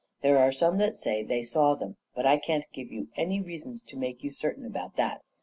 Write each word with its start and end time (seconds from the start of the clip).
There 0.23 0.39
are 0.39 0.51
some 0.51 0.79
that 0.79 0.97
say 0.97 1.21
they 1.21 1.43
saw 1.43 1.75
them; 1.75 1.95
but 2.15 2.25
I 2.25 2.37
can't 2.37 2.65
give 2.73 2.91
you 2.91 3.09
any 3.17 3.39
reasons 3.39 3.83
to 3.83 3.95
make 3.95 4.23
you 4.23 4.31
certain 4.31 4.65
about 4.65 4.95
that. 4.95 5.21